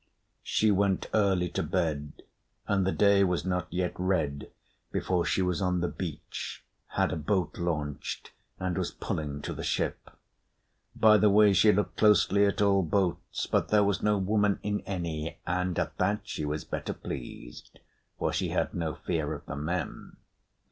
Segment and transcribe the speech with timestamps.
[0.41, 2.23] She went early to bed;
[2.67, 4.49] and the day was not yet red
[4.91, 9.61] before she was on the beach, had a boat launched, and was pulling to the
[9.63, 10.09] ship.
[10.95, 14.79] By the way she looked closely at all boats, but there was no woman in
[14.87, 17.79] any; and at that she was better pleased,
[18.17, 20.17] for she had no fear of the men.